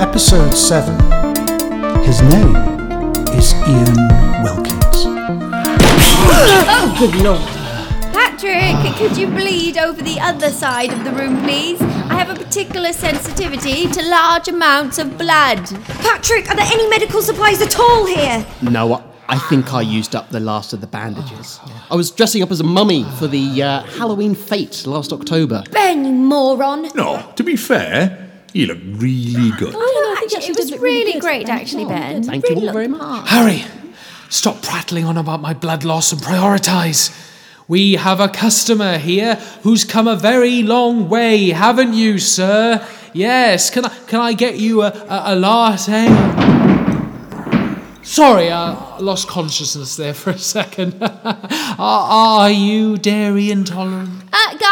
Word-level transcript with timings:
Episode 0.00 0.54
7. 0.54 0.94
His 2.04 2.22
name 2.22 2.54
is 3.36 3.52
Ian 3.66 3.96
Wilkins. 4.44 5.04
Oh, 6.70 6.96
good 6.98 7.14
lord. 7.22 7.40
Patrick, 8.14 8.96
could 8.96 9.16
you 9.16 9.26
bleed 9.26 9.76
over 9.76 10.00
the 10.00 10.20
other 10.20 10.50
side 10.50 10.92
of 10.92 11.02
the 11.04 11.10
room, 11.10 11.42
please? 11.42 11.80
I 11.82 12.14
have 12.14 12.30
a 12.30 12.34
particular 12.36 12.92
sensitivity 12.92 13.88
to 13.88 14.02
large 14.08 14.46
amounts 14.48 14.98
of 14.98 15.18
blood. 15.18 15.66
Patrick, 16.00 16.48
are 16.48 16.54
there 16.56 16.68
any 16.72 16.88
medical 16.88 17.20
supplies 17.20 17.60
at 17.60 17.78
all 17.78 18.06
here? 18.06 18.46
No, 18.62 18.94
I- 18.94 19.02
I 19.30 19.38
think 19.38 19.74
I 19.74 19.82
used 19.82 20.14
up 20.16 20.30
the 20.30 20.40
last 20.40 20.72
of 20.72 20.80
the 20.80 20.86
bandages. 20.86 21.60
I 21.90 21.96
was 21.96 22.10
dressing 22.10 22.42
up 22.42 22.50
as 22.50 22.60
a 22.60 22.64
mummy 22.64 23.04
for 23.18 23.26
the 23.26 23.62
uh, 23.62 23.82
Halloween 23.82 24.34
fete 24.34 24.86
last 24.86 25.12
October. 25.12 25.62
Ben, 25.70 26.06
you 26.06 26.12
moron. 26.12 26.88
No, 26.94 27.30
to 27.36 27.42
be 27.44 27.54
fair, 27.54 28.27
you 28.58 28.66
look 28.66 28.78
really 29.00 29.50
good. 29.52 29.72
Oh, 29.76 30.20
actually, 30.22 30.46
it 30.46 30.56
was 30.56 30.76
really 30.78 31.20
great, 31.20 31.48
actually, 31.48 31.84
Ben. 31.84 32.22
Thank 32.24 32.48
you 32.48 32.56
all 32.56 32.72
very 32.72 32.88
much. 32.88 33.28
Harry, 33.28 33.64
stop 34.28 34.62
prattling 34.62 35.04
on 35.04 35.16
about 35.16 35.40
my 35.40 35.54
blood 35.54 35.84
loss 35.84 36.12
and 36.12 36.20
prioritise. 36.20 37.14
We 37.68 37.94
have 37.94 38.18
a 38.18 38.28
customer 38.28 38.98
here 38.98 39.36
who's 39.62 39.84
come 39.84 40.08
a 40.08 40.16
very 40.16 40.62
long 40.62 41.08
way, 41.08 41.50
haven't 41.50 41.92
you, 41.92 42.18
sir? 42.18 42.84
Yes. 43.12 43.70
Can 43.70 43.84
I 43.84 43.96
can 44.06 44.20
I 44.20 44.32
get 44.32 44.58
you 44.58 44.82
a, 44.82 44.88
a, 44.88 45.22
a 45.26 45.36
latte? 45.36 46.06
Sorry, 48.02 48.50
I 48.50 48.98
lost 48.98 49.28
consciousness 49.28 49.96
there 49.96 50.14
for 50.14 50.30
a 50.30 50.38
second. 50.38 50.96
are, 51.02 51.38
are 51.78 52.50
you 52.50 52.96
dairy 52.96 53.50
intolerant? 53.50 54.24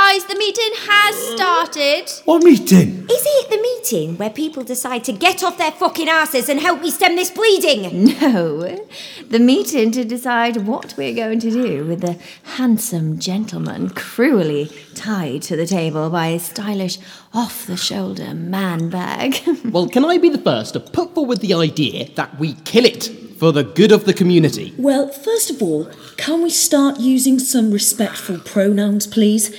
Guys, 0.09 0.25
the 0.27 0.39
meeting 0.39 0.71
has 0.89 1.17
started. 1.35 2.09
What 2.27 2.45
meeting? 2.45 3.07
Is 3.11 3.25
it 3.27 3.51
the 3.51 3.61
meeting 3.61 4.17
where 4.17 4.31
people 4.31 4.63
decide 4.63 5.03
to 5.05 5.13
get 5.13 5.43
off 5.43 5.59
their 5.59 5.73
fucking 5.73 6.09
asses 6.09 6.49
and 6.49 6.61
help 6.61 6.81
me 6.81 6.93
stem 6.93 7.17
this 7.17 7.33
bleeding? 7.33 8.15
No, 8.21 8.87
the 9.29 9.41
meeting 9.41 9.91
to 9.91 10.05
decide 10.05 10.59
what 10.59 10.95
we're 10.97 11.13
going 11.13 11.41
to 11.41 11.51
do 11.51 11.85
with 11.85 12.03
the 12.03 12.21
handsome 12.57 13.19
gentleman 13.19 13.91
cruelly 13.91 14.71
tied 14.95 15.43
to 15.43 15.57
the 15.57 15.67
table 15.67 16.09
by 16.09 16.29
a 16.29 16.39
stylish 16.39 16.99
off 17.35 17.67
the 17.67 17.77
shoulder 17.77 18.33
man 18.33 18.89
bag. 18.89 19.41
Well, 19.65 19.89
can 19.89 20.05
I 20.05 20.19
be 20.19 20.29
the 20.29 20.39
first 20.51 20.75
to 20.75 20.81
put 20.81 21.17
forward 21.17 21.41
the 21.41 21.55
idea 21.55 22.11
that 22.15 22.39
we 22.39 22.53
kill 22.65 22.85
it 22.85 23.11
for 23.41 23.51
the 23.51 23.65
good 23.65 23.91
of 23.91 24.05
the 24.05 24.15
community? 24.15 24.73
Well, 24.79 25.09
first 25.09 25.51
of 25.51 25.61
all, 25.61 25.91
can 26.17 26.43
we 26.43 26.51
start 26.51 27.01
using 27.01 27.41
some 27.41 27.73
respectful 27.73 28.39
pronouns, 28.39 29.09
please? 29.09 29.51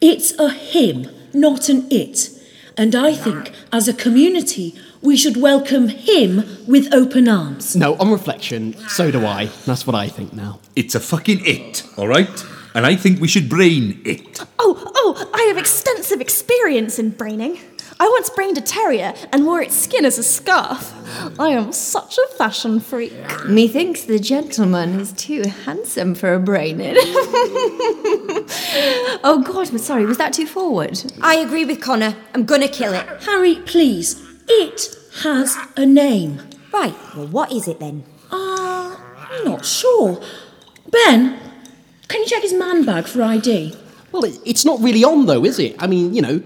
It's 0.00 0.32
a 0.38 0.48
him, 0.48 1.08
not 1.34 1.68
an 1.68 1.86
it. 1.90 2.30
And 2.74 2.94
I 2.94 3.12
think, 3.12 3.52
as 3.70 3.86
a 3.86 3.92
community, 3.92 4.74
we 5.02 5.14
should 5.14 5.36
welcome 5.36 5.88
him 5.88 6.44
with 6.66 6.90
open 6.94 7.28
arms. 7.28 7.76
No, 7.76 7.96
on 7.96 8.10
reflection, 8.10 8.72
so 8.88 9.10
do 9.10 9.26
I. 9.26 9.50
That's 9.66 9.86
what 9.86 9.94
I 9.94 10.08
think 10.08 10.32
now. 10.32 10.60
It's 10.74 10.94
a 10.94 11.00
fucking 11.00 11.40
it, 11.44 11.84
all 11.98 12.08
right? 12.08 12.44
And 12.74 12.86
I 12.86 12.96
think 12.96 13.20
we 13.20 13.28
should 13.28 13.50
brain 13.50 14.00
it. 14.06 14.40
Oh, 14.58 14.90
oh, 14.94 15.30
I 15.34 15.42
have 15.42 15.58
extensive 15.58 16.22
experience 16.22 16.98
in 16.98 17.10
braining. 17.10 17.58
I 18.00 18.08
once 18.08 18.30
brained 18.30 18.56
a 18.56 18.62
terrier 18.62 19.12
and 19.30 19.44
wore 19.44 19.60
its 19.60 19.76
skin 19.76 20.06
as 20.06 20.16
a 20.16 20.22
scarf. 20.22 20.94
I 21.38 21.50
am 21.50 21.70
such 21.70 22.16
a 22.16 22.26
fashion 22.38 22.80
freak. 22.80 23.12
Methinks 23.44 24.04
the 24.04 24.18
gentleman 24.18 24.98
is 25.00 25.12
too 25.12 25.42
handsome 25.66 26.14
for 26.14 26.32
a 26.32 26.40
brain 26.40 26.80
in. 26.80 26.96
oh, 29.22 29.42
God, 29.46 29.70
but 29.70 29.82
sorry, 29.82 30.06
was 30.06 30.16
that 30.16 30.32
too 30.32 30.46
forward? 30.46 31.12
I 31.20 31.34
agree 31.34 31.66
with 31.66 31.82
Connor. 31.82 32.16
I'm 32.34 32.46
gonna 32.46 32.68
kill 32.68 32.94
it. 32.94 33.06
Harry, 33.24 33.56
please. 33.66 34.26
It 34.48 34.96
has 35.22 35.58
a 35.76 35.84
name. 35.84 36.40
Right, 36.72 36.94
well, 37.14 37.26
what 37.26 37.52
is 37.52 37.68
it 37.68 37.80
then? 37.80 38.04
Ah, 38.32 38.98
I'm 39.30 39.44
not 39.44 39.66
sure. 39.66 40.22
Ben, 40.88 41.38
can 42.08 42.22
you 42.22 42.26
check 42.26 42.40
his 42.40 42.54
man 42.54 42.86
bag 42.86 43.04
for 43.04 43.22
ID? 43.22 43.76
Well, 44.10 44.24
it, 44.24 44.38
it's 44.46 44.64
not 44.64 44.80
really 44.80 45.04
on, 45.04 45.26
though, 45.26 45.44
is 45.44 45.58
it? 45.58 45.76
I 45.78 45.86
mean, 45.86 46.14
you 46.14 46.22
know, 46.22 46.42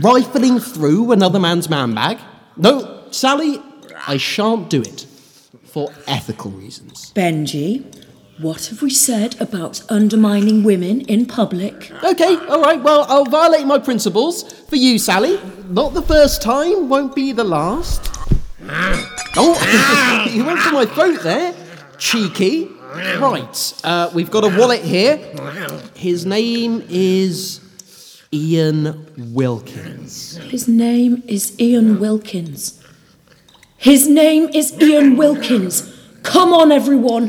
rifling 0.00 0.60
through 0.60 1.12
another 1.12 1.38
man's 1.38 1.68
man 1.68 1.94
bag. 1.94 2.18
No, 2.56 3.04
Sally, 3.10 3.60
I 4.06 4.16
shan't 4.16 4.70
do 4.70 4.82
it. 4.82 5.06
For 5.64 5.92
ethical 6.06 6.50
reasons. 6.50 7.12
Benji, 7.14 7.84
what 8.38 8.66
have 8.66 8.80
we 8.82 8.90
said 8.90 9.38
about 9.40 9.82
undermining 9.90 10.62
women 10.64 11.02
in 11.02 11.26
public? 11.26 11.92
Okay, 12.02 12.36
all 12.46 12.62
right, 12.62 12.82
well, 12.82 13.04
I'll 13.08 13.24
violate 13.24 13.66
my 13.66 13.78
principles 13.78 14.50
for 14.68 14.76
you, 14.76 14.98
Sally. 14.98 15.38
Not 15.68 15.92
the 15.92 16.02
first 16.02 16.40
time, 16.40 16.88
won't 16.88 17.14
be 17.14 17.32
the 17.32 17.44
last. 17.44 18.10
Oh, 19.36 20.28
you 20.32 20.44
went 20.44 20.60
for 20.60 20.72
my 20.72 20.86
throat 20.86 21.20
there. 21.22 21.54
Cheeky. 21.98 22.70
Right, 22.94 23.74
uh, 23.84 24.10
we've 24.14 24.30
got 24.30 24.44
a 24.44 24.58
wallet 24.58 24.82
here. 24.82 25.18
His 25.94 26.24
name 26.24 26.82
is 26.88 27.60
Ian 28.32 29.06
Wilkins. 29.16 30.36
His 30.36 30.68
name 30.68 31.22
is 31.26 31.58
Ian 31.58 31.98
Wilkins. 31.98 32.82
His 33.78 34.06
name 34.06 34.50
is 34.52 34.72
Ian 34.82 35.16
Wilkins. 35.16 35.94
Come 36.24 36.52
on, 36.52 36.70
everyone. 36.70 37.28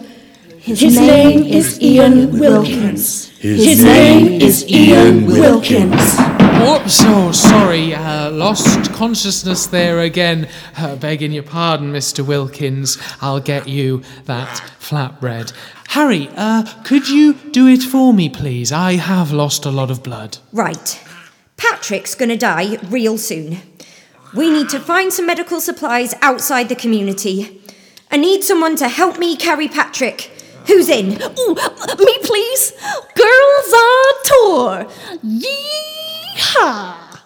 His, 0.57 0.97
name, 0.99 1.45
is 1.45 1.81
Ian 1.81 2.37
Wilkins. 2.37 3.29
His, 3.37 3.81
name 3.81 4.41
is 4.41 4.67
Ian 4.69 5.25
Wilkins. 5.25 6.17
Whoops, 6.59 6.99
oh, 7.05 7.31
sorry, 7.31 7.95
uh, 7.95 8.29
lost 8.31 8.91
consciousness 8.91 9.67
there 9.67 10.01
again. 10.01 10.49
Uh, 10.77 10.97
begging 10.97 11.31
your 11.31 11.43
pardon, 11.43 11.93
Mr. 11.93 12.25
Wilkins. 12.25 12.97
I'll 13.21 13.39
get 13.39 13.69
you 13.69 14.03
that 14.25 14.49
flatbread. 14.79 15.53
Harry, 15.93 16.29
uh, 16.37 16.63
could 16.83 17.09
you 17.09 17.33
do 17.33 17.65
it 17.65 17.81
for 17.81 18.13
me, 18.13 18.29
please? 18.29 18.71
I 18.71 18.93
have 18.93 19.31
lost 19.31 19.65
a 19.65 19.71
lot 19.71 19.89
of 19.89 20.03
blood. 20.03 20.37
Right. 20.53 21.03
Patrick's 21.57 22.13
gonna 22.13 22.37
die 22.37 22.77
real 22.89 23.17
soon. 23.17 23.57
We 24.35 24.51
need 24.51 24.69
to 24.69 24.79
find 24.79 25.11
some 25.11 25.25
medical 25.25 25.59
supplies 25.59 26.13
outside 26.21 26.69
the 26.69 26.75
community. 26.75 27.59
I 28.11 28.17
need 28.17 28.43
someone 28.43 28.75
to 28.75 28.87
help 28.87 29.17
me 29.17 29.35
carry 29.35 29.67
Patrick. 29.67 30.29
Who's 30.67 30.89
in? 30.89 31.19
Ooh, 31.39 31.55
me 31.55 32.17
please. 32.21 32.71
Girls 33.15 33.73
on 33.73 34.13
tour. 34.29 34.85
Yeehaw. 35.25 37.19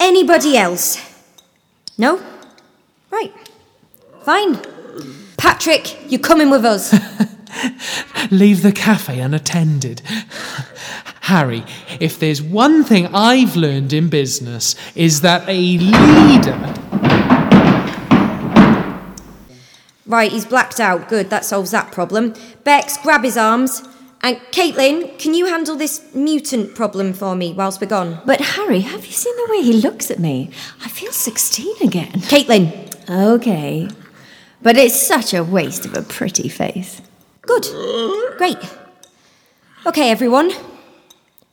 Anybody 0.00 0.56
else? 0.56 0.96
No? 1.98 2.22
Right. 3.10 3.34
Fine. 4.22 4.62
Patrick, 5.36 6.10
you're 6.10 6.20
coming 6.20 6.48
with 6.48 6.64
us. 6.64 6.94
Leave 8.30 8.62
the 8.62 8.72
cafe 8.72 9.20
unattended. 9.20 10.02
Harry, 11.22 11.64
if 12.00 12.18
there's 12.18 12.40
one 12.40 12.84
thing 12.84 13.06
I've 13.14 13.56
learned 13.56 13.92
in 13.92 14.08
business 14.08 14.74
is 14.94 15.20
that 15.20 15.46
a 15.48 15.78
leader 15.78 16.74
right, 20.08 20.32
he's 20.32 20.46
blacked 20.46 20.80
out. 20.80 21.08
Good, 21.08 21.30
that 21.30 21.44
solves 21.44 21.70
that 21.70 21.92
problem. 21.92 22.34
Bex, 22.64 22.96
grab 22.96 23.22
his 23.22 23.36
arms. 23.36 23.82
And 24.20 24.36
Caitlin, 24.50 25.16
can 25.18 25.32
you 25.34 25.46
handle 25.46 25.76
this 25.76 26.12
mutant 26.12 26.74
problem 26.74 27.12
for 27.12 27.36
me 27.36 27.52
whilst 27.52 27.80
we're 27.80 27.86
gone? 27.86 28.20
But 28.26 28.40
Harry, 28.40 28.80
have 28.80 29.06
you 29.06 29.12
seen 29.12 29.36
the 29.36 29.46
way 29.50 29.62
he 29.62 29.74
looks 29.74 30.10
at 30.10 30.18
me? 30.18 30.50
I 30.84 30.88
feel 30.88 31.12
16 31.12 31.76
again. 31.82 32.12
Caitlin, 32.12 32.88
Okay. 33.08 33.88
But 34.60 34.76
it's 34.76 35.00
such 35.00 35.32
a 35.32 35.44
waste 35.44 35.86
of 35.86 35.94
a 35.94 36.02
pretty 36.02 36.48
face. 36.48 37.00
Good. 37.48 38.36
Great. 38.36 38.58
Okay, 39.86 40.10
everyone. 40.10 40.52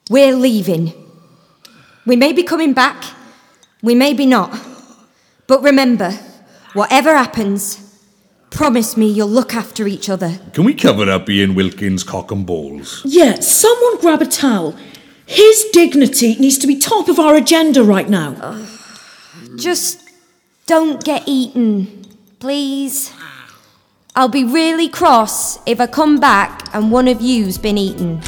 We're 0.09 0.35
leaving. 0.35 0.93
We 2.05 2.15
may 2.15 2.33
be 2.33 2.43
coming 2.43 2.73
back, 2.73 3.03
we 3.81 3.95
may 3.95 4.13
be 4.13 4.25
not. 4.25 4.51
But 5.47 5.63
remember, 5.63 6.11
whatever 6.73 7.15
happens, 7.15 7.79
promise 8.51 8.97
me 8.97 9.07
you'll 9.09 9.35
look 9.39 9.55
after 9.55 9.87
each 9.87 10.09
other. 10.09 10.39
Can 10.53 10.65
we 10.65 10.73
cover 10.73 11.09
up 11.09 11.29
Ian 11.29 11.55
Wilkins' 11.55 12.03
cock 12.03 12.31
and 12.31 12.45
balls? 12.45 13.01
Yeah, 13.05 13.39
someone 13.39 13.99
grab 13.99 14.21
a 14.21 14.25
towel. 14.25 14.75
His 15.25 15.65
dignity 15.71 16.35
needs 16.35 16.59
to 16.59 16.67
be 16.67 16.77
top 16.77 17.07
of 17.09 17.17
our 17.19 17.35
agenda 17.35 17.83
right 17.83 18.09
now. 18.09 18.63
Just 19.55 20.01
don't 20.67 21.03
get 21.03 21.23
eaten, 21.25 22.05
please. 22.39 23.11
I'll 24.17 24.29
be 24.29 24.45
really 24.45 24.87
cross 24.87 25.59
if 25.65 25.81
I 25.81 25.87
come 25.87 26.21
back 26.21 26.73
and 26.73 26.89
one 26.89 27.09
of 27.09 27.19
you's 27.19 27.57
been 27.57 27.77
eaten. 27.77 28.21